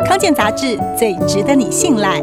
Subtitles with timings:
[0.00, 2.20] 康健杂志最值得你信赖。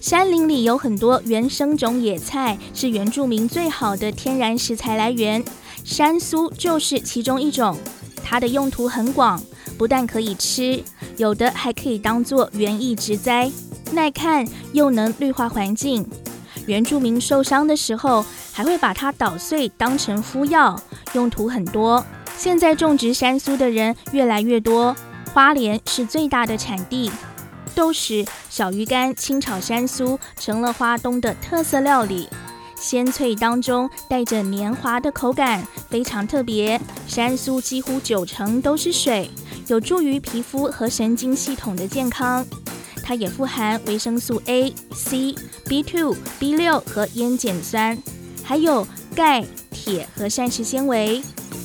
[0.00, 5.44] 山林里有很多原生种野菜，是原住民最好的天然食材来源。
[5.84, 7.76] 山苏就是其中一种，
[8.24, 9.40] 它的用途很广，
[9.76, 10.82] 不但可以吃，
[11.16, 13.50] 有的还可以当做园艺植栽，
[13.92, 16.06] 耐看又能绿化环境。
[16.66, 20.80] 原住民受伤的时候，还会把它捣碎当成敷药，
[21.12, 22.04] 用途很多。
[22.36, 24.96] 现在种植山苏的人越来越多，
[25.34, 27.10] 花莲是最大的产地。
[27.74, 32.28] 豆豉、小鱼干、清炒山苏成了花东的特色料理，
[32.80, 36.80] 鲜脆当中带着黏滑的口感，非常特别。
[37.08, 39.28] 山苏几乎九成都是水，
[39.66, 42.46] 有助于皮肤和神经系统的健康。
[43.02, 45.34] 它也富含维生素 A、C、
[45.66, 47.98] B2、B6 和烟碱酸，
[48.44, 51.20] 还有钙、铁和膳食纤维。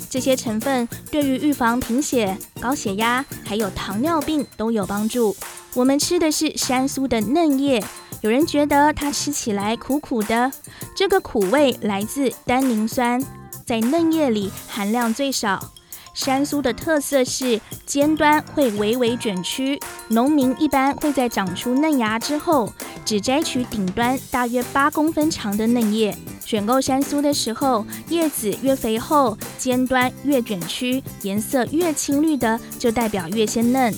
[0.10, 5.36] 这些成分对于预防贫血、高血压还有糖尿病都有帮助。
[5.76, 7.84] 我们吃的是山苏的嫩叶，
[8.22, 10.52] 有人觉得它吃起来苦苦的，
[10.96, 13.24] 这个苦味来自单宁酸，
[13.66, 15.72] 在嫩叶里含量最少。
[16.14, 19.80] 山苏的特色是尖端会微微卷曲，
[20.10, 22.72] 农民一般会在长出嫩芽之后，
[23.06, 26.16] 只摘取顶端大约八公分长的嫩叶。
[26.46, 33.94] 选购山苏的时候，叶子越肥厚，尖端越卷曲，颜色越青绿的，就代表越鲜嫩。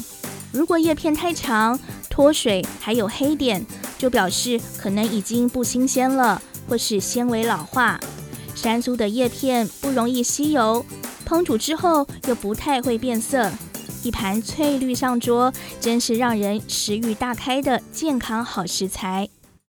[0.51, 3.65] 如果叶片太长、脱水，还有黑点，
[3.97, 7.97] 就表示可能已经不新鲜了，或是纤维老化。
[8.53, 10.85] 山苏的叶片不容易吸油，
[11.31, 13.49] 烹煮之后又不太会变色，
[14.03, 19.29] 一盘翠绿上桌，真是让人食欲大开的健康好食材。